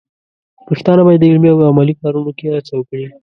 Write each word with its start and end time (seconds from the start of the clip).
پښتانه 0.67 1.01
بايد 1.05 1.19
د 1.21 1.25
علمي 1.31 1.49
او 1.51 1.59
عملي 1.71 1.93
کارونو 2.01 2.31
کې 2.37 2.45
هڅه 2.55 2.73
وکړي. 2.75 3.05